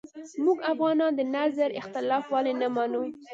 موږ 0.43 0.57
افغانان 0.71 1.11
د 1.15 1.21
نظر 1.35 1.69
اختلاف 1.81 2.23
ولې 2.33 2.53
نه 2.61 2.67
منو 2.75 3.03